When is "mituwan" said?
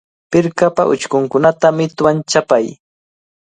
1.77-2.17